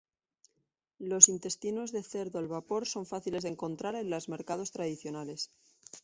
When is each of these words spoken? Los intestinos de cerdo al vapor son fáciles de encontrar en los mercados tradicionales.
Los 0.97 1.29
intestinos 1.29 1.91
de 1.91 2.01
cerdo 2.01 2.39
al 2.39 2.47
vapor 2.47 2.87
son 2.87 3.05
fáciles 3.05 3.43
de 3.43 3.49
encontrar 3.49 3.93
en 3.93 4.09
los 4.09 4.29
mercados 4.29 4.71
tradicionales. 4.71 5.51